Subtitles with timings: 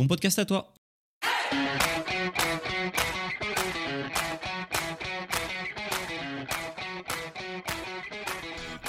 [0.00, 0.72] bon podcast à toi.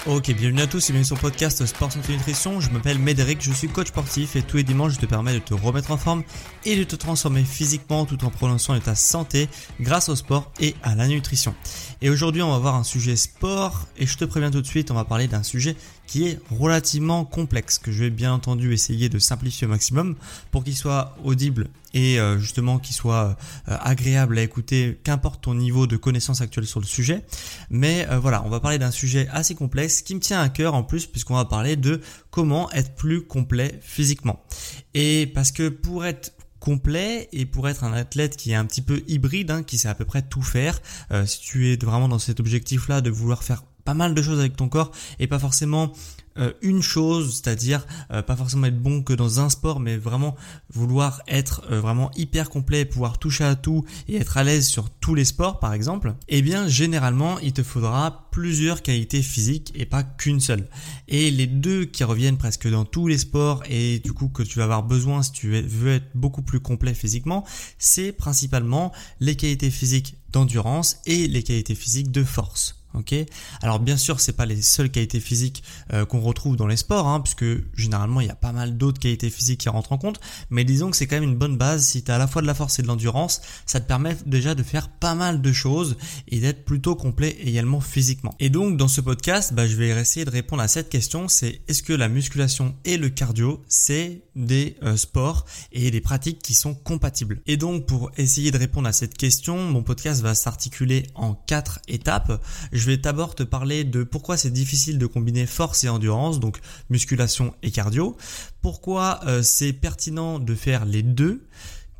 [0.06, 2.60] Ok, bienvenue à tous et bienvenue sur le podcast Sport Santé Nutrition.
[2.60, 5.38] Je m'appelle Médéric, je suis coach sportif et tous les dimanches je te permets de
[5.38, 6.24] te remettre en forme
[6.64, 9.48] et de te transformer physiquement tout en soin de ta santé
[9.80, 11.54] grâce au sport et à la nutrition.
[12.00, 14.90] Et aujourd'hui on va voir un sujet sport et je te préviens tout de suite,
[14.90, 15.76] on va parler d'un sujet
[16.12, 20.14] qui est relativement complexe, que je vais bien entendu essayer de simplifier au maximum
[20.50, 25.54] pour qu'il soit audible et euh, justement qu'il soit euh, agréable à écouter, qu'importe ton
[25.54, 27.24] niveau de connaissance actuelle sur le sujet.
[27.70, 30.74] Mais euh, voilà, on va parler d'un sujet assez complexe qui me tient à cœur
[30.74, 34.44] en plus puisqu'on va parler de comment être plus complet physiquement.
[34.92, 38.82] Et parce que pour être complet et pour être un athlète qui est un petit
[38.82, 40.78] peu hybride, hein, qui sait à peu près tout faire,
[41.24, 44.56] si tu es vraiment dans cet objectif-là de vouloir faire pas mal de choses avec
[44.56, 45.92] ton corps et pas forcément
[46.38, 50.34] euh, une chose, c'est-à-dire euh, pas forcément être bon que dans un sport, mais vraiment
[50.72, 54.88] vouloir être euh, vraiment hyper complet, pouvoir toucher à tout et être à l'aise sur
[54.88, 59.84] tous les sports par exemple, eh bien généralement il te faudra plusieurs qualités physiques et
[59.84, 60.68] pas qu'une seule.
[61.06, 64.58] Et les deux qui reviennent presque dans tous les sports et du coup que tu
[64.58, 67.44] vas avoir besoin si tu veux être beaucoup plus complet physiquement,
[67.78, 68.90] c'est principalement
[69.20, 72.81] les qualités physiques d'endurance et les qualités physiques de force.
[72.94, 73.14] Ok.
[73.62, 77.08] Alors bien sûr, c'est pas les seules qualités physiques euh, qu'on retrouve dans les sports,
[77.08, 77.44] hein, puisque
[77.76, 80.20] généralement il y a pas mal d'autres qualités physiques qui rentrent en compte.
[80.50, 81.86] Mais disons que c'est quand même une bonne base.
[81.86, 84.54] Si tu à la fois de la force et de l'endurance, ça te permet déjà
[84.54, 85.96] de faire pas mal de choses
[86.28, 88.34] et d'être plutôt complet également physiquement.
[88.40, 91.28] Et donc dans ce podcast, bah, je vais essayer de répondre à cette question.
[91.28, 96.40] C'est est-ce que la musculation et le cardio, c'est des euh, sports et des pratiques
[96.42, 97.40] qui sont compatibles?
[97.46, 101.80] Et donc pour essayer de répondre à cette question, mon podcast va s'articuler en quatre
[101.88, 102.42] étapes
[102.86, 106.58] vais d'abord te parler de pourquoi c'est difficile de combiner force et endurance, donc
[106.90, 108.16] musculation et cardio,
[108.60, 111.46] pourquoi euh, c'est pertinent de faire les deux,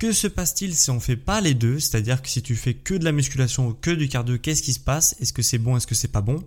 [0.02, 1.78] que se passe-t-il si on fait pas les deux?
[1.78, 4.72] C'est-à-dire que si tu fais que de la musculation ou que du cardio, qu'est-ce qui
[4.72, 5.14] se passe?
[5.20, 5.76] Est-ce que c'est bon?
[5.76, 6.42] Est-ce que c'est pas bon?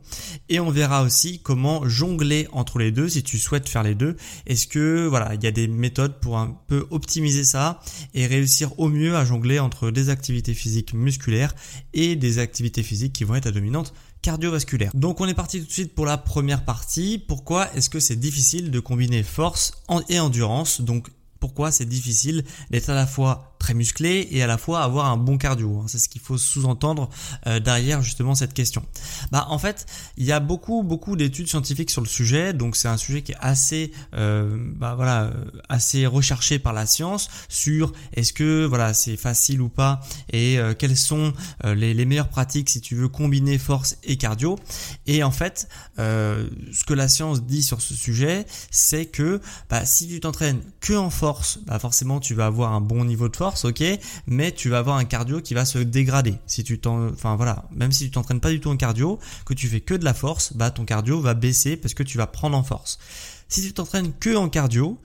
[0.49, 4.17] Et on verra aussi comment jongler entre les deux si tu souhaites faire les deux.
[4.45, 7.79] Est-ce que voilà, il y a des méthodes pour un peu optimiser ça
[8.13, 11.55] et réussir au mieux à jongler entre des activités physiques musculaires
[11.93, 13.93] et des activités physiques qui vont être à dominante
[14.25, 14.89] cardiovasculaire.
[14.95, 17.19] Donc on est parti tout de suite pour la première partie.
[17.19, 19.73] Pourquoi est-ce que c'est difficile de combiner force
[20.09, 20.81] et endurance?
[20.81, 21.09] Donc
[21.39, 25.17] pourquoi c'est difficile d'être à la fois très musclé et à la fois avoir un
[25.17, 25.79] bon cardio.
[25.79, 25.85] Hein.
[25.87, 27.09] C'est ce qu'il faut sous-entendre
[27.47, 28.85] euh, derrière justement cette question.
[29.31, 29.87] Bah en fait,
[30.17, 33.31] il y a beaucoup beaucoup d'études scientifiques sur le sujet, donc c'est un sujet qui
[33.31, 35.31] est assez euh, bah voilà euh,
[35.67, 39.99] assez recherché par la science sur est-ce que voilà c'est facile ou pas
[40.31, 41.33] et quelles sont
[41.63, 44.59] les, les, meilleures pratiques si tu veux combiner force et cardio.
[45.07, 50.07] Et en fait, ce que la science dit sur ce sujet, c'est que bah, si
[50.07, 53.54] tu t'entraînes que en force, bah forcément tu vas avoir un bon niveau de force
[53.63, 53.83] ok,
[54.27, 56.35] mais tu vas avoir un cardio qui va se dégrader.
[56.47, 59.53] Si tu t'en, enfin voilà, même si tu t'entraînes pas du tout en cardio, que
[59.53, 62.27] tu fais que de la force, bah ton cardio va baisser parce que tu vas
[62.27, 62.99] prendre en force.
[63.47, 64.99] Si tu t'entraînes que en cardio,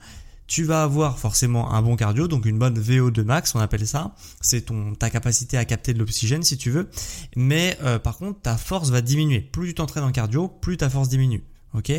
[0.51, 4.13] tu vas avoir forcément un bon cardio, donc une bonne VO2 max, on appelle ça.
[4.41, 6.89] C'est ton ta capacité à capter de l'oxygène si tu veux.
[7.37, 9.39] Mais euh, par contre, ta force va diminuer.
[9.39, 11.41] Plus tu t'entraînes en cardio, plus ta force diminue.
[11.73, 11.91] Ok?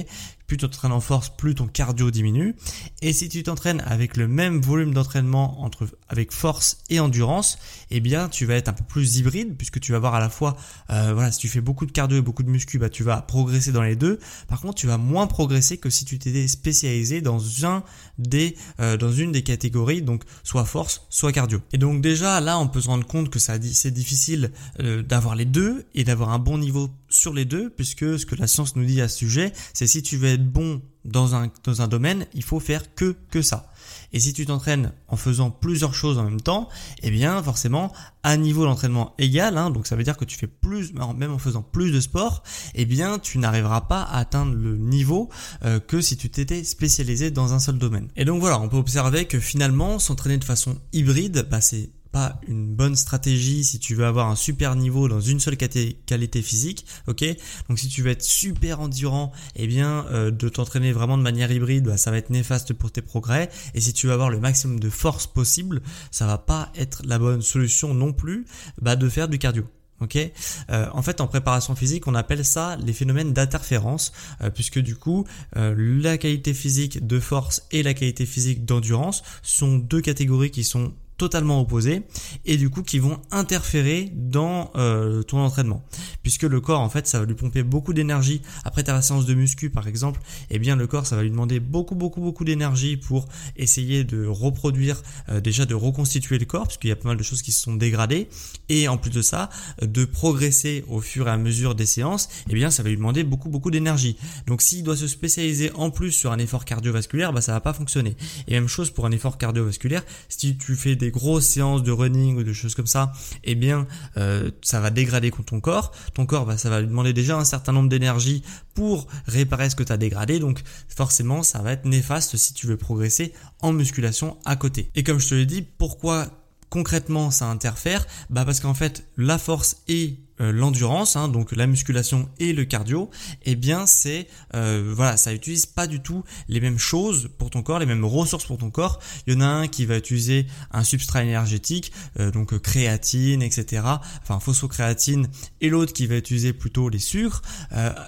[0.47, 2.55] Plus tu t'entraînes en force, plus ton cardio diminue.
[3.01, 7.59] Et si tu t'entraînes avec le même volume d'entraînement entre avec force et endurance,
[7.91, 10.29] eh bien tu vas être un peu plus hybride puisque tu vas avoir à la
[10.29, 10.57] fois,
[10.91, 13.23] euh, voilà, si tu fais beaucoup de cardio et beaucoup de muscu, bah tu vas
[13.23, 14.19] progresser dans les deux.
[14.47, 17.83] Par contre, tu vas moins progresser que si tu t'étais spécialisé dans un
[18.19, 21.63] des, euh, dans une des catégories, donc soit force, soit cardio.
[21.73, 25.35] Et donc déjà là, on peut se rendre compte que ça c'est difficile euh, d'avoir
[25.35, 28.77] les deux et d'avoir un bon niveau sur les deux, puisque ce que la science
[28.77, 31.89] nous dit à ce sujet, c'est si tu veux être bon dans un, dans un
[31.89, 33.73] domaine, il faut faire que, que ça.
[34.13, 36.69] Et si tu t'entraînes en faisant plusieurs choses en même temps,
[37.03, 37.93] eh bien forcément
[38.23, 41.39] à niveau d'entraînement égal, hein, donc ça veut dire que tu fais plus, même en
[41.39, 42.43] faisant plus de sport,
[42.75, 45.29] eh bien tu n'arriveras pas à atteindre le niveau
[45.65, 48.09] euh, que si tu t'étais spécialisé dans un seul domaine.
[48.17, 52.39] Et donc voilà, on peut observer que finalement s'entraîner de façon hybride, bah c'est pas
[52.47, 56.87] une bonne stratégie si tu veux avoir un super niveau dans une seule qualité physique,
[57.07, 57.25] ok?
[57.69, 61.51] Donc si tu veux être super endurant, eh bien euh, de t'entraîner vraiment de manière
[61.51, 63.49] hybride, bah, ça va être néfaste pour tes progrès.
[63.75, 65.81] Et si tu veux avoir le maximum de force possible,
[66.11, 68.45] ça va pas être la bonne solution non plus
[68.81, 69.65] bah, de faire du cardio.
[70.01, 74.81] Ok, euh, en fait, en préparation physique, on appelle ça les phénomènes d'interférence, euh, puisque
[74.81, 75.25] du coup,
[75.55, 80.93] la qualité physique de force et la qualité physique d'endurance sont deux catégories qui sont
[81.23, 82.03] totalement opposés
[82.45, 85.85] et du coup qui vont interférer dans euh, ton entraînement.
[86.25, 89.35] Puisque le corps en fait ça va lui pomper beaucoup d'énergie après ta séance de
[89.35, 90.21] muscu par exemple
[90.51, 94.03] et eh bien le corps ça va lui demander beaucoup beaucoup beaucoup d'énergie pour essayer
[94.03, 97.43] de reproduire euh, déjà de reconstituer le corps puisqu'il y a pas mal de choses
[97.43, 98.29] qui se sont dégradées.
[98.69, 99.49] Et en plus de ça
[99.81, 102.97] de progresser au fur et à mesure des séances et eh bien ça va lui
[102.97, 104.17] demander beaucoup beaucoup d'énergie.
[104.49, 107.75] Donc s'il doit se spécialiser en plus sur un effort cardiovasculaire bah ça va pas
[107.75, 108.17] fonctionner.
[108.49, 110.03] Et même chose pour un effort cardiovasculaire.
[110.29, 113.13] Si tu fais des grosses séances de running ou de choses comme ça,
[113.45, 113.87] eh bien,
[114.17, 115.93] euh, ça va dégrader ton corps.
[116.15, 118.43] Ton corps, bah, ça va lui demander déjà un certain nombre d'énergie
[118.75, 120.41] pour réparer ce que tu as dégradé.
[120.41, 124.91] Donc, forcément, ça va être néfaste si tu veux progresser en musculation à côté.
[124.95, 126.27] Et comme je te l'ai dit, pourquoi
[126.73, 128.07] concrètement ça interfère?
[128.31, 133.11] Bah parce qu'en fait, la force euh, l'endurance, hein, donc la musculation et le cardio,
[133.45, 137.63] eh bien c'est euh, voilà, ça utilise pas du tout les mêmes choses pour ton
[137.63, 138.99] corps, les mêmes ressources pour ton corps.
[139.27, 143.85] Il y en a un qui va utiliser un substrat énergétique, euh, donc créatine, etc.
[144.23, 145.29] Enfin phosphocréatine,
[145.61, 147.43] et l'autre qui va utiliser plutôt les sucres.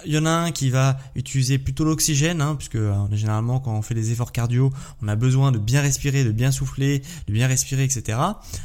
[0.05, 2.77] il y en a un qui va utiliser plutôt l'oxygène, hein, puisque
[3.11, 6.51] généralement quand on fait des efforts cardio, on a besoin de bien respirer, de bien
[6.51, 8.17] souffler, de bien respirer, etc.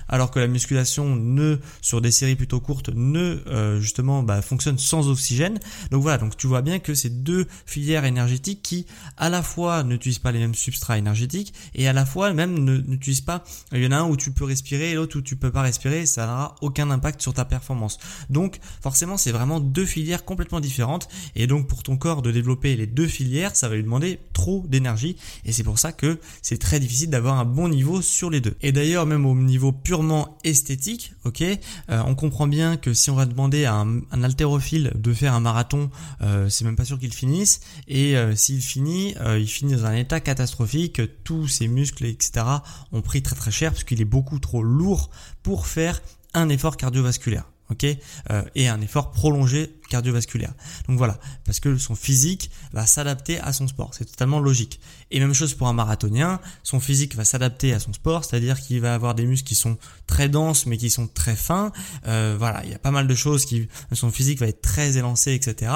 [0.08, 4.78] Alors que la musculation ne sur des séries plutôt courtes ne euh, justement bah, fonctionne
[4.78, 5.58] sans oxygène.
[5.90, 8.86] Donc voilà, donc tu vois bien que c'est deux filières énergétiques qui
[9.16, 13.20] à la fois n'utilisent pas les mêmes substrats énergétiques et à la fois même n'utilisent
[13.20, 13.44] pas.
[13.72, 15.62] Il y en a un où tu peux respirer et l'autre où tu peux pas
[15.62, 17.98] respirer, ça n'aura aucun impact sur ta performance.
[18.28, 22.76] Donc forcément, c'est vraiment deux filières complètement différentes et donc pour ton corps de développer
[22.76, 26.58] les deux filières, ça va lui demander trop d'énergie et c'est pour ça que c'est
[26.58, 28.54] très difficile d'avoir un bon niveau sur les deux.
[28.62, 33.14] Et d'ailleurs, même au niveau purement esthétique, ok, euh, on comprend bien que si on
[33.14, 35.90] va demander à un, haltérophile de faire un marathon,
[36.22, 37.60] euh, c'est même pas sûr qu'il finisse.
[37.88, 41.00] Et euh, s'il finit, euh, il finit dans un état catastrophique.
[41.24, 42.44] Tous ses muscles, etc.,
[42.92, 45.10] ont pris très très cher parce qu'il est beaucoup trop lourd
[45.42, 46.02] pour faire
[46.34, 47.86] un effort cardiovasculaire ok,
[48.30, 50.54] euh, et un effort prolongé cardiovasculaire.
[50.88, 54.80] Donc voilà, parce que son physique va s'adapter à son sport, c'est totalement logique.
[55.10, 58.80] Et même chose pour un marathonien, son physique va s'adapter à son sport, c'est-à-dire qu'il
[58.80, 59.76] va avoir des muscles qui sont
[60.06, 61.72] très denses mais qui sont très fins.
[62.06, 64.96] Euh, voilà, il y a pas mal de choses qui, son physique va être très
[64.96, 65.72] élancé, etc.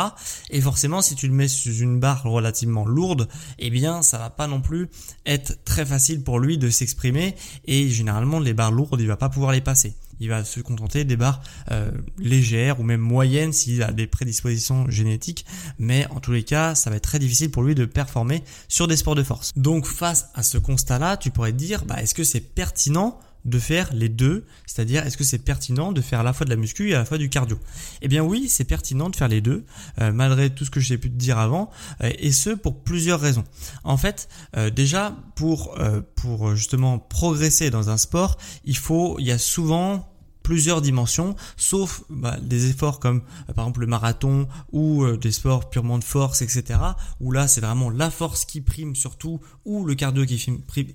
[0.50, 4.30] Et forcément, si tu le mets sur une barre relativement lourde, eh bien, ça va
[4.30, 4.88] pas non plus
[5.26, 7.34] être très facile pour lui de s'exprimer.
[7.64, 11.04] Et généralement, les barres lourdes, il va pas pouvoir les passer il va se contenter
[11.04, 15.44] des barres euh, légères ou même moyennes s'il a des prédispositions génétiques.
[15.78, 18.88] Mais en tous les cas, ça va être très difficile pour lui de performer sur
[18.88, 19.52] des sports de force.
[19.56, 23.58] Donc face à ce constat-là, tu pourrais te dire, bah, est-ce que c'est pertinent de
[23.58, 26.56] faire les deux, c'est-à-dire est-ce que c'est pertinent de faire à la fois de la
[26.56, 27.58] muscu et à la fois du cardio?
[28.02, 29.64] Eh bien oui, c'est pertinent de faire les deux,
[30.00, 31.70] euh, malgré tout ce que j'ai pu te dire avant,
[32.02, 33.44] euh, et ce pour plusieurs raisons.
[33.82, 35.76] En fait, euh, déjà pour
[36.14, 40.13] pour justement progresser dans un sport, il faut, il y a souvent
[40.44, 45.32] plusieurs dimensions, sauf bah, des efforts comme euh, par exemple le marathon ou euh, des
[45.32, 46.78] sports purement de force, etc.
[47.18, 50.38] Où là c'est vraiment la force qui prime surtout ou le cardio qui,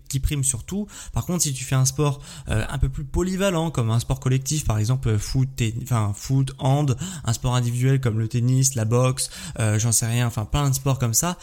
[0.08, 0.88] qui prime surtout.
[1.12, 4.20] Par contre, si tu fais un sport euh, un peu plus polyvalent comme un sport
[4.20, 5.50] collectif, par exemple foot,
[5.82, 10.46] enfin foot, hand, un sport individuel comme le tennis, la boxe, j'en sais rien, enfin
[10.46, 11.38] plein de sports comme ça,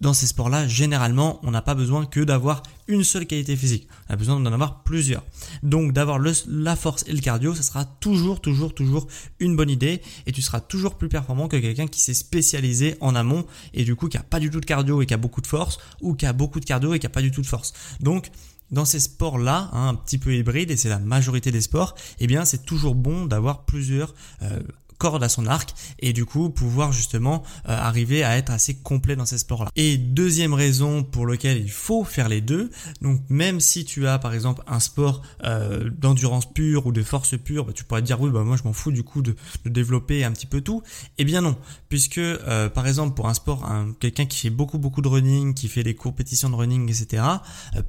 [0.00, 3.88] dans ces sports-là, généralement, on n'a pas besoin que d'avoir une seule qualité physique.
[4.08, 5.24] On a besoin d'en avoir plusieurs.
[5.62, 9.08] Donc, d'avoir la force et le cardio, ça sera toujours, toujours, toujours
[9.40, 13.14] une bonne idée et tu seras toujours plus performant que quelqu'un qui s'est spécialisé en
[13.14, 15.40] amont et du coup qui a pas du tout de cardio et qui a beaucoup
[15.40, 17.46] de force ou qui a beaucoup de cardio et qui a pas du tout de
[17.46, 17.72] force.
[18.00, 18.30] Donc,
[18.70, 22.26] dans ces sports-là, hein, un petit peu hybrides, et c'est la majorité des sports, eh
[22.26, 24.60] bien c'est toujours bon d'avoir plusieurs euh,
[24.98, 29.16] corde à son arc et du coup pouvoir justement euh, arriver à être assez complet
[29.16, 29.70] dans ces sports-là.
[29.76, 34.18] Et deuxième raison pour lequel il faut faire les deux, donc même si tu as
[34.18, 38.20] par exemple un sport euh, d'endurance pure ou de force pure, bah, tu pourrais dire
[38.20, 40.82] oui bah moi je m'en fous du coup de, de, développer un petit peu tout.
[41.18, 41.56] Eh bien non,
[41.88, 43.68] puisque euh, par exemple pour un sport,
[44.00, 47.22] quelqu'un qui fait beaucoup beaucoup de running, qui fait des compétitions de running, etc.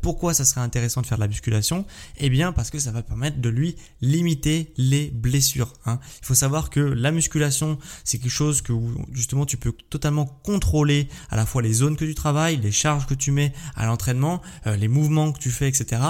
[0.01, 1.85] pourquoi ça serait intéressant de faire de la musculation?
[2.17, 5.73] Eh bien parce que ça va permettre de lui limiter les blessures.
[5.85, 5.99] Hein.
[6.21, 8.73] Il faut savoir que la musculation, c'est quelque chose que
[9.11, 13.07] justement tu peux totalement contrôler à la fois les zones que tu travailles, les charges
[13.07, 16.01] que tu mets à l'entraînement, euh, les mouvements que tu fais, etc.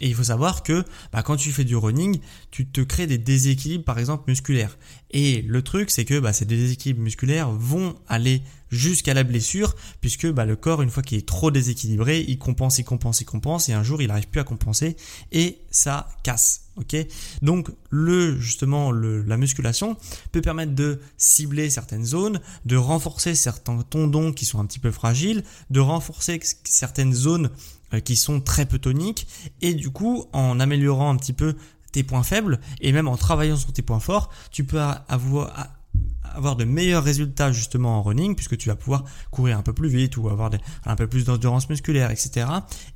[0.00, 2.20] Et il faut savoir que bah, quand tu fais du running,
[2.50, 4.76] tu te crées des déséquilibres par exemple musculaires.
[5.10, 8.42] Et le truc, c'est que bah, ces déséquilibres musculaires vont aller
[8.74, 12.78] jusqu'à la blessure, puisque bah, le corps, une fois qu'il est trop déséquilibré, il compense,
[12.78, 14.96] il compense, il compense, et un jour, il n'arrive plus à compenser,
[15.32, 16.64] et ça casse.
[17.40, 19.96] Donc le justement la musculation
[20.32, 24.90] peut permettre de cibler certaines zones, de renforcer certains tendons qui sont un petit peu
[24.90, 27.50] fragiles, de renforcer certaines zones
[27.92, 29.28] euh, qui sont très peu toniques,
[29.62, 31.54] et du coup en améliorant un petit peu
[31.92, 35.68] tes points faibles et même en travaillant sur tes points forts, tu peux avoir
[36.34, 39.88] avoir de meilleurs résultats justement en running puisque tu vas pouvoir courir un peu plus
[39.88, 40.50] vite ou avoir
[40.84, 42.46] un peu plus d'endurance musculaire, etc.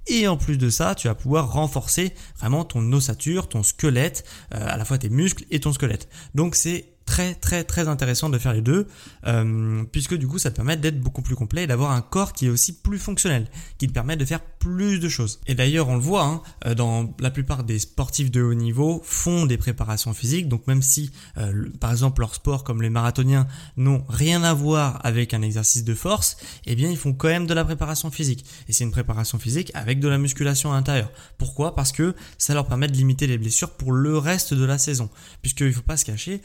[0.07, 4.67] Et en plus de ça, tu vas pouvoir renforcer vraiment ton ossature, ton squelette, euh,
[4.67, 6.09] à la fois tes muscles et ton squelette.
[6.35, 8.87] Donc c'est très très très intéressant de faire les deux
[9.27, 12.35] euh, puisque du coup ça te permet d'être beaucoup plus complet et d'avoir un corps
[12.35, 13.49] qui est aussi plus fonctionnel
[13.79, 15.41] qui te permet de faire plus de choses.
[15.47, 19.01] Et d'ailleurs on le voit hein, euh, dans la plupart des sportifs de haut niveau
[19.05, 20.49] font des préparations physiques.
[20.49, 23.47] Donc même si euh, par exemple leur sport comme les marathoniens
[23.79, 26.37] n'ont rien à voir avec un exercice de force
[26.67, 28.45] eh bien ils font quand même de la préparation physique.
[28.69, 31.75] Et c'est une préparation physique avec de la musculation à l'intérieur pourquoi?
[31.75, 35.09] Parce que ça leur permet de limiter les blessures pour le reste de la saison.
[35.41, 36.43] Puisqu'il faut pas se cacher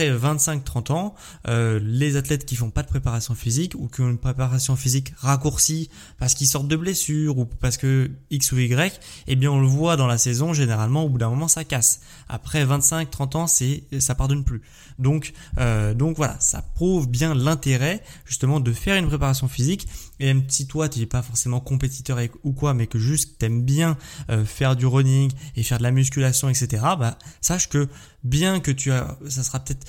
[0.00, 1.14] après 25-30 ans,
[1.48, 5.12] euh, les athlètes qui font pas de préparation physique ou qui ont une préparation physique
[5.18, 9.60] raccourcie parce qu'ils sortent de blessures ou parce que X ou Y, eh bien on
[9.60, 12.00] le voit dans la saison généralement au bout d'un moment ça casse.
[12.28, 14.62] Après 25-30 ans, c'est ça pardonne plus.
[14.98, 19.86] Donc euh, donc voilà, ça prouve bien l'intérêt justement de faire une préparation physique
[20.20, 23.62] et même si toi tu n'es pas forcément compétiteur ou quoi, mais que juste t'aimes
[23.62, 23.96] bien
[24.30, 26.82] euh, faire du running et faire de la musculation, etc.
[26.98, 27.88] Bah sache que
[28.22, 29.86] bien que tu as, ça sera peut-être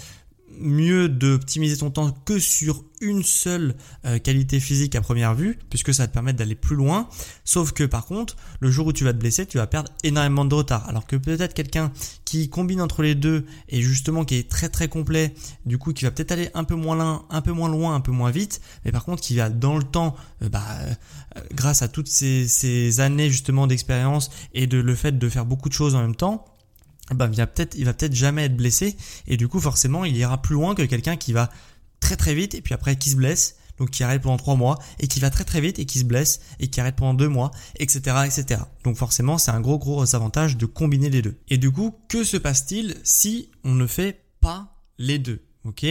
[0.61, 3.75] mieux d'optimiser ton temps que sur une seule
[4.05, 7.09] euh, qualité physique à première vue, puisque ça va te permettre d'aller plus loin.
[7.43, 10.45] Sauf que par contre, le jour où tu vas te blesser, tu vas perdre énormément
[10.45, 10.87] de retard.
[10.87, 11.91] Alors que peut-être quelqu'un
[12.25, 15.33] qui combine entre les deux et justement qui est très très complet,
[15.65, 18.01] du coup qui va peut-être aller un peu moins loin, un peu moins loin, un
[18.01, 21.81] peu moins vite, mais par contre qui va dans le temps, euh, bah, euh, grâce
[21.81, 25.73] à toutes ces, ces années justement d'expérience et de le fait de faire beaucoup de
[25.73, 26.45] choses en même temps,
[27.13, 28.97] bah, il va peut-être peut-être jamais être blessé.
[29.27, 31.49] Et du coup forcément il ira plus loin que quelqu'un qui va
[31.99, 34.77] très très vite et puis après qui se blesse donc qui arrête pendant trois mois
[34.99, 37.29] et qui va très très vite et qui se blesse et qui arrête pendant deux
[37.29, 41.37] mois etc etc donc forcément c'est un gros gros avantage de combiner les deux.
[41.49, 45.41] Et du coup que se passe-t-il si on ne fait pas les deux?
[45.65, 45.85] Ok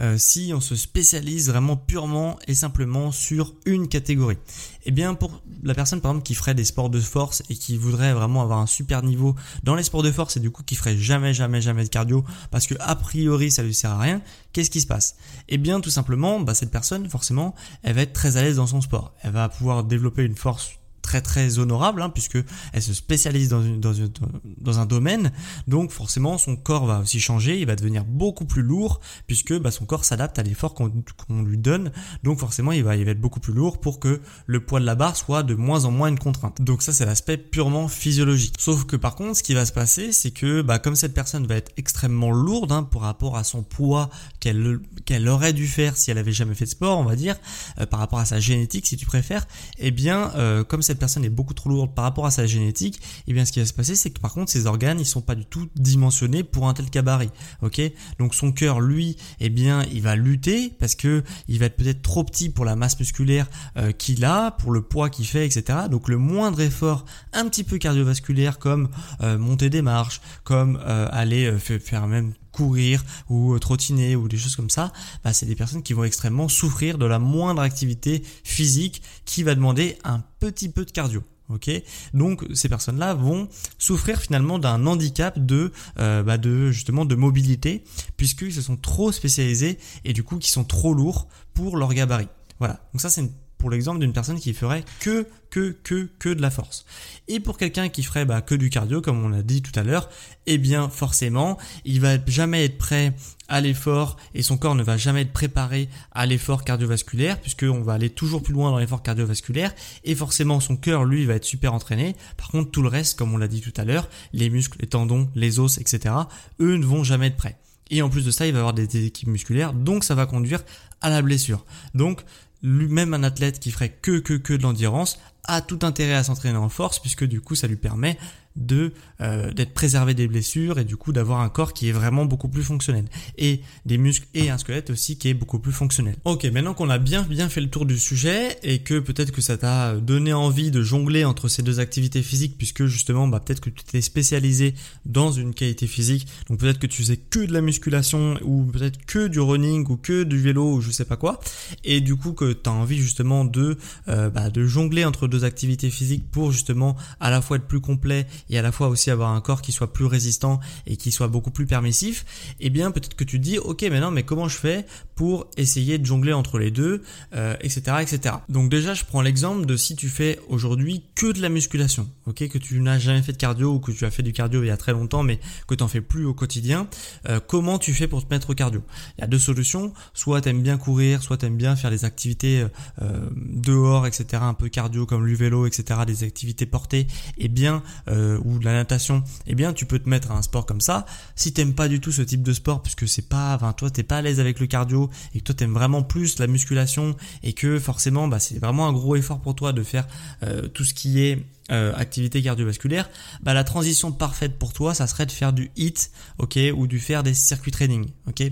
[0.00, 4.38] euh, Si on se spécialise vraiment purement et simplement sur une catégorie.
[4.84, 7.76] Eh bien, pour la personne par exemple qui ferait des sports de force et qui
[7.76, 10.74] voudrait vraiment avoir un super niveau dans les sports de force et du coup qui
[10.74, 14.22] ferait jamais jamais jamais de cardio parce que a priori ça lui sert à rien,
[14.52, 15.16] qu'est-ce qui se passe?
[15.48, 18.66] Eh bien, tout simplement, bah, cette personne forcément, elle va être très à l'aise dans
[18.66, 19.14] son sport.
[19.22, 20.72] Elle va pouvoir développer une force
[21.12, 22.38] très très honorable hein, puisque
[22.72, 25.30] elle se spécialise dans, une, dans, un domaine.
[25.68, 29.70] Donc forcément son corps va aussi changer il va devenir beaucoup plus lourd puisque bah,
[29.70, 31.92] son corps s'adapte à l'effort qu'on lui donne.
[32.22, 34.86] Donc forcément il va, il va être beaucoup plus lourd pour que le poids de
[34.86, 36.62] la barre soit de moins en moins une contrainte.
[36.62, 38.54] Donc ça c'est l'aspect purement physiologique.
[38.58, 41.46] Sauf que par contre ce qui va se passer c'est que bah, comme cette personne
[41.46, 44.08] va être extrêmement lourde hein, par rapport à son poids
[44.40, 47.36] qu'elle qu'elle aurait dû faire si elle avait jamais fait de sport on va dire
[47.80, 49.46] euh, par rapport à sa génétique si tu préfères
[49.78, 52.46] et eh bien euh, comme cette personne est beaucoup trop lourde par rapport à sa
[52.46, 55.00] génétique, et eh bien ce qui va se passer, c'est que par contre ses organes,
[55.00, 57.32] ils sont pas du tout dimensionnés pour un tel gabarit.
[57.60, 57.80] Ok,
[58.20, 62.02] donc son cœur, lui, eh bien, il va lutter parce que il va être peut-être
[62.02, 65.80] trop petit pour la masse musculaire euh, qu'il a, pour le poids qu'il fait, etc.
[65.90, 68.88] Donc le moindre effort, un petit peu cardiovasculaire, comme
[69.22, 74.56] euh, monter des marches, comme euh, aller faire même courir ou trottiner ou des choses
[74.56, 74.92] comme ça,
[75.24, 79.54] bah, c'est des personnes qui vont extrêmement souffrir de la moindre activité physique qui va
[79.54, 81.22] demander un petit peu de cardio.
[81.48, 81.70] Ok,
[82.14, 87.84] donc ces personnes-là vont souffrir finalement d'un handicap de, euh, bah de justement de mobilité
[88.16, 92.28] puisqu'ils se sont trop spécialisés et du coup qui sont trop lourds pour leur gabarit.
[92.58, 93.28] Voilà, donc ça c'est
[93.62, 96.84] pour l'exemple d'une personne qui ferait que que que que de la force.
[97.28, 99.84] Et pour quelqu'un qui ferait bah, que du cardio, comme on l'a dit tout à
[99.84, 100.10] l'heure,
[100.46, 103.14] eh bien forcément, il va jamais être prêt
[103.46, 107.92] à l'effort et son corps ne va jamais être préparé à l'effort cardiovasculaire puisqu'on va
[107.92, 111.72] aller toujours plus loin dans l'effort cardiovasculaire et forcément son cœur lui va être super
[111.72, 112.16] entraîné.
[112.36, 114.88] Par contre tout le reste, comme on l'a dit tout à l'heure, les muscles, les
[114.88, 116.16] tendons, les os, etc.,
[116.58, 117.58] eux ne vont jamais être prêts.
[117.90, 120.64] Et en plus de ça, il va avoir des équipes musculaires, donc ça va conduire
[121.02, 121.64] à la blessure.
[121.94, 122.24] Donc
[122.62, 126.56] lui-même un athlète qui ferait que que que de l'endurance a tout intérêt à s'entraîner
[126.56, 128.18] en force puisque du coup ça lui permet
[128.56, 128.92] de
[129.22, 132.48] euh, d'être préservé des blessures et du coup d'avoir un corps qui est vraiment beaucoup
[132.48, 133.04] plus fonctionnel
[133.38, 136.16] et des muscles et un squelette aussi qui est beaucoup plus fonctionnel.
[136.24, 139.40] Ok, maintenant qu'on a bien bien fait le tour du sujet et que peut-être que
[139.40, 143.60] ça t'a donné envie de jongler entre ces deux activités physiques puisque justement bah peut-être
[143.60, 144.74] que tu t'es spécialisé
[145.06, 149.04] dans une qualité physique, donc peut-être que tu faisais que de la musculation ou peut-être
[149.06, 151.38] que du running ou que du vélo ou je sais pas quoi
[151.84, 155.44] et du coup que tu as envie justement de euh, bah, de jongler entre deux
[155.44, 159.10] activités physiques pour justement à la fois être plus complet et à la fois aussi
[159.12, 162.24] avoir un corps qui soit plus résistant et qui soit beaucoup plus permissif,
[162.60, 165.46] eh bien peut-être que tu te dis ok mais non mais comment je fais pour
[165.56, 167.02] essayer de jongler entre les deux,
[167.32, 168.36] etc., euh, etc.
[168.48, 172.48] Donc déjà je prends l'exemple de si tu fais aujourd'hui que de la musculation, ok,
[172.48, 174.66] que tu n'as jamais fait de cardio ou que tu as fait du cardio il
[174.66, 176.88] y a très longtemps mais que tu n'en fais plus au quotidien,
[177.28, 178.82] euh, comment tu fais pour te mettre au cardio?
[179.16, 181.90] Il y a deux solutions, soit tu aimes bien courir, soit tu aimes bien faire
[181.90, 182.66] des activités
[183.00, 187.06] euh, dehors, etc., un peu cardio comme le vélo, etc., des activités portées,
[187.38, 189.01] et bien euh, ou de la natation,
[189.46, 191.06] eh bien tu peux te mettre à un sport comme ça.
[191.36, 194.02] Si t'aimes pas du tout ce type de sport, puisque c'est pas, enfin toi t'es
[194.02, 197.52] pas à l'aise avec le cardio et que toi t'aimes vraiment plus la musculation et
[197.52, 200.06] que forcément bah, c'est vraiment un gros effort pour toi de faire
[200.42, 203.08] euh, tout ce qui est euh, activité cardiovasculaire,
[203.42, 206.98] bah la transition parfaite pour toi, ça serait de faire du HIT, ok, ou du
[206.98, 208.42] faire des circuits training, ok.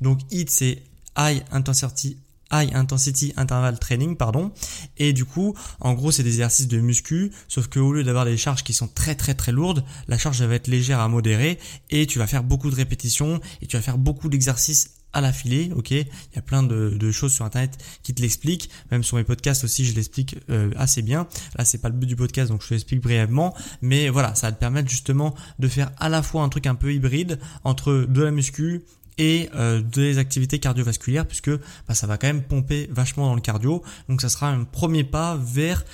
[0.00, 0.82] Donc HIT c'est
[1.18, 2.16] High Intensity
[2.52, 4.52] High Intensity Interval Training, pardon.
[4.96, 8.24] Et du coup, en gros, c'est des exercices de muscu, sauf que au lieu d'avoir
[8.24, 11.58] des charges qui sont très très très lourdes, la charge va être légère à modérée
[11.90, 15.72] et tu vas faire beaucoup de répétitions et tu vas faire beaucoup d'exercices à l'affilée,
[15.74, 15.90] ok?
[15.90, 19.64] Il y a plein de, choses sur internet qui te l'expliquent, même sur mes podcasts
[19.64, 21.26] aussi je l'explique euh, assez bien.
[21.56, 24.48] Là c'est pas le but du podcast donc je te l'explique brièvement, mais voilà ça
[24.48, 28.06] va te permettre justement de faire à la fois un truc un peu hybride entre
[28.08, 28.84] de la muscu,
[29.20, 33.42] et euh, des activités cardiovasculaires puisque bah, ça va quand même pomper vachement dans le
[33.42, 33.82] cardio.
[34.08, 35.84] Donc ça sera un premier pas vers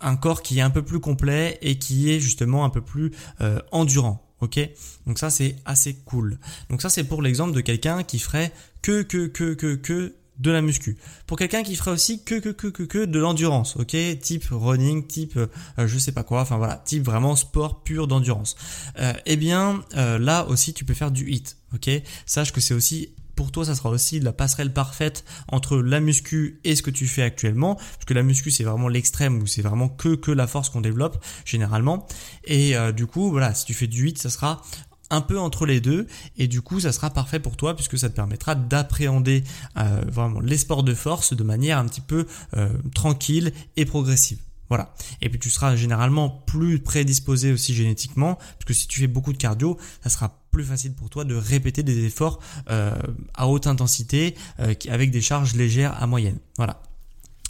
[0.00, 3.12] un corps qui est un peu plus complet et qui est justement un peu plus
[3.40, 4.20] euh, endurant.
[4.40, 4.58] Ok?
[5.06, 6.38] Donc ça c'est assez cool.
[6.68, 8.52] Donc ça c'est pour l'exemple de quelqu'un qui ferait
[8.82, 10.96] que que que que que de la muscu.
[11.26, 15.06] Pour quelqu'un qui ferait aussi que que que que que de l'endurance, ok, type running,
[15.06, 15.46] type euh,
[15.86, 18.56] je sais pas quoi, enfin voilà, type vraiment sport pur d'endurance.
[18.98, 21.90] Euh, eh bien euh, là aussi tu peux faire du hit, ok?
[22.26, 26.60] Sache que c'est aussi pour toi, ça sera aussi la passerelle parfaite entre la muscu
[26.62, 29.62] et ce que tu fais actuellement, parce que la muscu c'est vraiment l'extrême où c'est
[29.62, 32.06] vraiment que que la force qu'on développe généralement.
[32.44, 34.62] Et du coup, voilà, si tu fais du hit, ça sera
[35.10, 38.08] un peu entre les deux et du coup ça sera parfait pour toi puisque ça
[38.08, 39.44] te permettra d'appréhender
[39.76, 44.38] euh, vraiment les sports de force de manière un petit peu euh, tranquille et progressive.
[44.70, 44.94] Voilà.
[45.20, 49.32] Et puis tu seras généralement plus prédisposé aussi génétiquement, parce que si tu fais beaucoup
[49.32, 52.40] de cardio, ça sera plus facile pour toi de répéter des efforts
[52.70, 52.90] euh,
[53.34, 56.38] à haute intensité avec des charges légères à moyenne.
[56.56, 56.80] Voilà.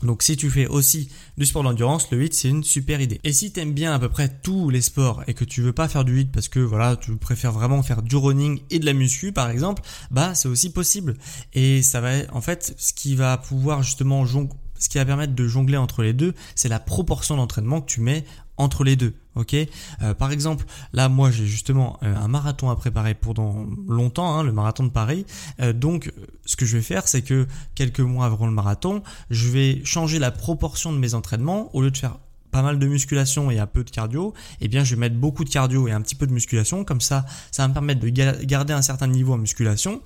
[0.04, 3.20] Donc si tu fais aussi du sport d'endurance, le 8 c'est une super idée.
[3.24, 5.72] Et si tu aimes bien à peu près tous les sports et que tu veux
[5.72, 8.86] pas faire du 8 parce que voilà, tu préfères vraiment faire du running et de
[8.86, 11.14] la muscu par exemple, bah c'est aussi possible.
[11.52, 15.46] Et ça va en fait ce qui va pouvoir justement ce qui va permettre de
[15.46, 18.24] jongler entre les deux, c'est la proportion d'entraînement que tu mets
[18.56, 19.14] entre les deux.
[19.34, 19.54] Ok?
[19.54, 24.42] Euh, par exemple, là, moi, j'ai justement euh, un marathon à préparer pendant longtemps, hein,
[24.42, 25.26] le marathon de Paris.
[25.60, 26.12] Euh, donc,
[26.44, 30.18] ce que je vais faire, c'est que quelques mois avant le marathon, je vais changer
[30.18, 31.74] la proportion de mes entraînements.
[31.74, 32.18] Au lieu de faire
[32.52, 35.42] pas mal de musculation et un peu de cardio, eh bien je vais mettre beaucoup
[35.42, 36.84] de cardio et un petit peu de musculation.
[36.84, 40.00] Comme ça, ça va me permettre de garder un certain niveau en musculation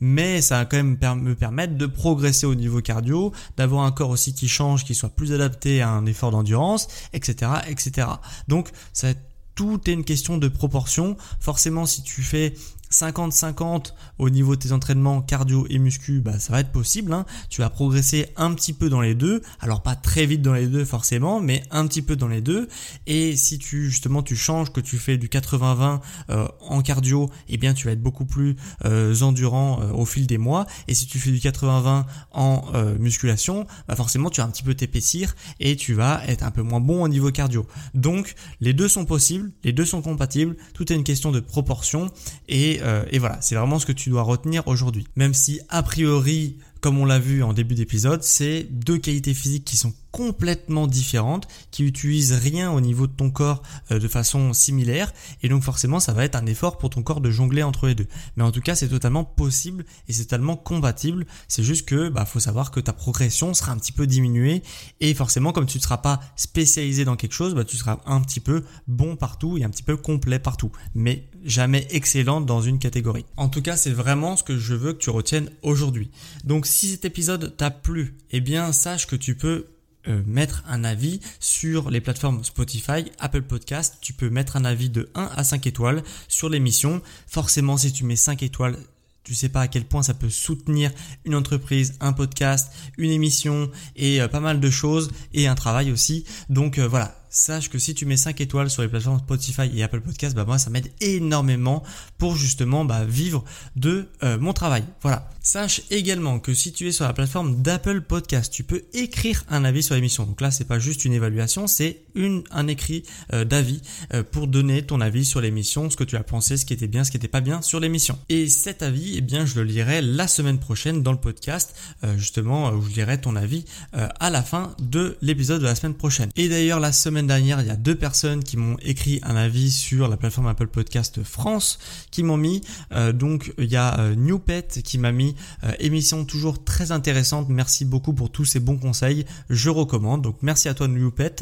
[0.00, 4.10] mais ça va quand même me permettre de progresser au niveau cardio, d'avoir un corps
[4.10, 8.08] aussi qui change, qui soit plus adapté à un effort d'endurance, etc., etc.
[8.48, 9.08] Donc, ça
[9.54, 11.18] tout est une question de proportion.
[11.38, 12.54] Forcément, si tu fais
[12.92, 17.12] 50-50 au niveau de tes entraînements cardio et muscu, bah, ça va être possible.
[17.12, 17.24] Hein.
[17.48, 19.42] Tu vas progresser un petit peu dans les deux.
[19.60, 22.68] Alors pas très vite dans les deux forcément, mais un petit peu dans les deux.
[23.06, 26.00] Et si tu justement tu changes, que tu fais du 80-20
[26.30, 30.26] euh, en cardio, eh bien tu vas être beaucoup plus euh, endurant euh, au fil
[30.26, 30.66] des mois.
[30.88, 32.62] Et si tu fais du 80-20 en
[32.98, 36.62] musculation, bah forcément tu vas un petit peu t'épaissir et tu vas être un peu
[36.62, 37.66] moins bon au niveau cardio.
[37.94, 40.56] Donc les deux sont possibles, les deux sont compatibles.
[40.74, 42.10] Tout est une question de proportion
[42.48, 45.06] et euh, et, voilà, c'est vraiment ce que tu dois retenir aujourd'hui.
[45.16, 49.64] Même si a priori, comme on l'a vu en début d'épisode, c'est deux qualités physiques
[49.64, 54.52] qui sont complètement différentes, qui utilisent rien au niveau de ton corps euh, de façon
[54.52, 57.86] similaire, et donc forcément ça va être un effort pour ton corps de jongler entre
[57.86, 58.06] les deux.
[58.36, 61.26] Mais en tout cas c'est totalement possible et c'est totalement compatible.
[61.48, 64.62] C'est juste que bah faut savoir que ta progression sera un petit peu diminuée
[65.00, 68.20] et forcément comme tu ne seras pas spécialisé dans quelque chose, bah tu seras un
[68.20, 72.78] petit peu bon partout et un petit peu complet partout, mais jamais excellent dans une
[72.78, 73.24] catégorie.
[73.36, 76.10] En tout cas c'est vraiment ce que je veux que tu retiennes aujourd'hui.
[76.44, 79.66] Donc si cet épisode t'a plu, eh bien sache que tu peux
[80.08, 83.98] euh, mettre un avis sur les plateformes Spotify, Apple Podcast.
[84.00, 87.02] Tu peux mettre un avis de 1 à 5 étoiles sur l'émission.
[87.26, 88.76] Forcément, si tu mets 5 étoiles,
[89.24, 90.90] tu sais pas à quel point ça peut soutenir
[91.26, 95.92] une entreprise, un podcast, une émission et euh, pas mal de choses et un travail
[95.92, 96.24] aussi.
[96.48, 99.82] Donc euh, voilà, sache que si tu mets 5 étoiles sur les plateformes Spotify et
[99.82, 101.82] Apple Podcast, bah moi ça m'aide énormément
[102.16, 103.44] pour justement bah, vivre
[103.76, 104.84] de mon travail.
[105.02, 105.30] Voilà.
[105.42, 109.64] Sache également que si tu es sur la plateforme d'Apple Podcast, tu peux écrire un
[109.64, 110.24] avis sur l'émission.
[110.24, 113.80] Donc là, c'est pas juste une évaluation, c'est une un écrit euh, d'avis
[114.12, 116.88] euh, pour donner ton avis sur l'émission, ce que tu as pensé, ce qui était
[116.88, 118.18] bien, ce qui n'était pas bien sur l'émission.
[118.28, 121.74] Et cet avis, eh bien, je le lirai la semaine prochaine dans le podcast,
[122.16, 126.30] justement où je lirai ton avis à la fin de l'épisode de la semaine prochaine.
[126.36, 129.70] Et d'ailleurs, la semaine dernière, il y a deux personnes qui m'ont écrit un avis
[129.70, 131.78] sur la plateforme Apple Podcast France,
[132.10, 132.60] qui m'ont mis,
[132.92, 137.48] euh, donc il y a euh, Newpet qui m'a mis euh, émission toujours très intéressante.
[137.48, 139.24] Merci beaucoup pour tous ces bons conseils.
[139.48, 140.22] Je recommande.
[140.22, 141.36] Donc merci à toi Newpet.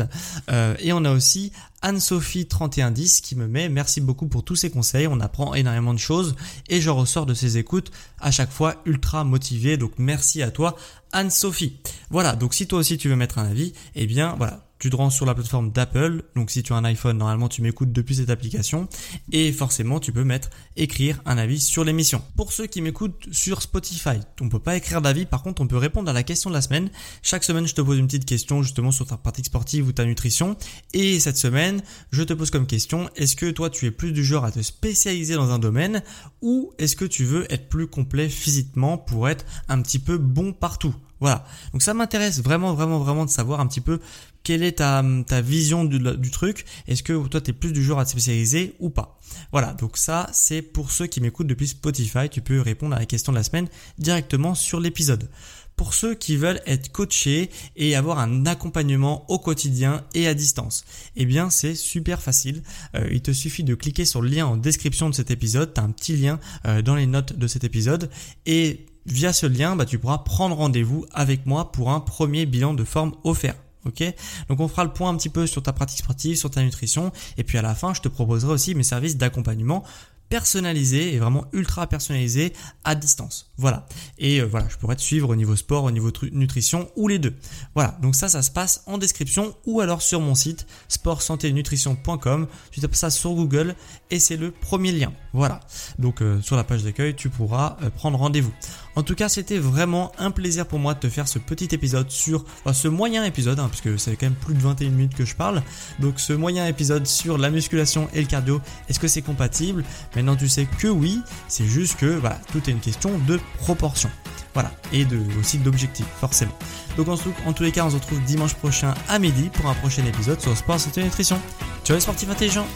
[0.80, 5.06] et on a aussi Anne-Sophie 3110 qui me met merci beaucoup pour tous ces conseils.
[5.06, 6.34] On apprend énormément de choses
[6.68, 9.76] et je ressors de ces écoutes à chaque fois ultra motivé.
[9.76, 10.76] Donc merci à toi
[11.12, 11.76] Anne-Sophie.
[12.10, 12.36] Voilà.
[12.36, 15.10] Donc si toi aussi tu veux mettre un avis, eh bien voilà tu te rends
[15.10, 16.22] sur la plateforme d'Apple.
[16.34, 18.88] Donc si tu as un iPhone, normalement tu m'écoutes depuis cette application.
[19.32, 22.22] Et forcément, tu peux mettre écrire un avis sur l'émission.
[22.36, 25.26] Pour ceux qui m'écoutent sur Spotify, on peut pas écrire d'avis.
[25.26, 26.90] Par contre, on peut répondre à la question de la semaine.
[27.22, 30.04] Chaque semaine, je te pose une petite question justement sur ta pratique sportive ou ta
[30.04, 30.56] nutrition.
[30.94, 34.24] Et cette semaine, je te pose comme question, est-ce que toi tu es plus du
[34.24, 36.02] genre à te spécialiser dans un domaine
[36.42, 40.52] ou est-ce que tu veux être plus complet physiquement pour être un petit peu bon
[40.52, 40.94] partout?
[41.20, 41.44] Voilà.
[41.72, 44.00] Donc ça m'intéresse vraiment, vraiment, vraiment de savoir un petit peu
[44.44, 46.64] quelle est ta, ta vision du, truc.
[46.86, 49.18] Est-ce que toi, tu es plus du genre à te spécialiser ou pas?
[49.52, 52.28] Voilà, donc ça, c'est pour ceux qui m'écoutent depuis Spotify.
[52.30, 55.28] Tu peux répondre à la question de la semaine directement sur l'épisode.
[55.76, 60.84] Pour ceux qui veulent être coachés et avoir un accompagnement au quotidien et à distance,
[61.14, 62.64] eh bien c'est super facile.
[62.96, 65.72] Euh, il te suffit de cliquer sur le lien en description de cet épisode.
[65.72, 68.10] Tu as un petit lien euh, dans les notes de cet épisode
[68.44, 72.74] et via ce lien, bah, tu pourras prendre rendez-vous avec moi pour un premier bilan
[72.74, 73.54] de forme offert.
[73.84, 74.02] Ok?
[74.48, 77.12] Donc on fera le point un petit peu sur ta pratique sportive, sur ta nutrition,
[77.36, 79.84] et puis à la fin, je te proposerai aussi mes services d'accompagnement
[80.28, 82.52] personnalisé et vraiment ultra personnalisé
[82.84, 83.50] à distance.
[83.56, 83.86] Voilà.
[84.18, 87.18] Et euh, voilà, je pourrais te suivre au niveau sport, au niveau nutrition ou les
[87.18, 87.34] deux.
[87.74, 87.96] Voilà.
[88.02, 92.46] Donc ça, ça se passe en description ou alors sur mon site sportsanténutrition.com.
[92.70, 93.74] Tu tapes ça sur Google
[94.10, 95.12] et c'est le premier lien.
[95.32, 95.60] Voilà.
[95.98, 98.52] Donc euh, sur la page d'accueil, tu pourras euh, prendre rendez-vous.
[98.98, 102.10] En tout cas, c'était vraiment un plaisir pour moi de te faire ce petit épisode
[102.10, 105.36] sur ce moyen épisode, hein, puisque c'est quand même plus de 21 minutes que je
[105.36, 105.62] parle.
[106.00, 109.84] Donc ce moyen épisode sur la musculation et le cardio, est-ce que c'est compatible?
[110.16, 111.20] Maintenant, tu sais que oui.
[111.46, 114.10] C'est juste que voilà, tout est une question de proportion.
[114.52, 115.06] Voilà, et
[115.38, 116.58] aussi d'objectif, forcément.
[116.96, 120.04] Donc en, tous les cas, on se retrouve dimanche prochain à midi pour un prochain
[120.06, 121.40] épisode sur Sport Santé Nutrition.
[121.84, 122.66] Ciao les sportifs intelligents